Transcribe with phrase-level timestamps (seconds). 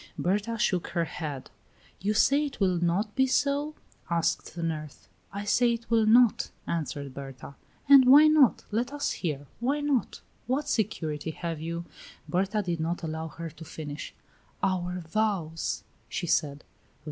[0.17, 1.51] Berta shook her head.
[1.99, 3.75] "You say it will not be so?"
[4.09, 5.07] asked the nurse.
[5.31, 7.53] "I say it will not," answered Berta.
[7.87, 8.63] "And why not?
[8.71, 10.19] Let us hear why not?
[10.47, 11.85] What security have you"
[12.27, 14.15] Berta did not allow her to finish.
[14.63, 16.63] "Our vows," she said.